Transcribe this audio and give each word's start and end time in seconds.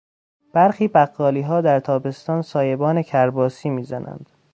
برخی 0.53 0.87
بقالیها 0.87 1.61
در 1.61 1.79
تابستان 1.79 2.41
سایبان 2.41 3.01
کرباسی 3.03 3.69
میزنند. 3.69 4.29